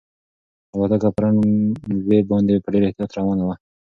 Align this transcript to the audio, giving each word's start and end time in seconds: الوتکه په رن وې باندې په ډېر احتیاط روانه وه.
الوتکه 0.73 1.09
په 1.15 1.19
رن 1.23 1.35
وې 2.07 2.19
باندې 2.29 2.53
په 2.63 2.69
ډېر 2.73 2.83
احتیاط 2.85 3.11
روانه 3.17 3.43
وه. 3.47 3.55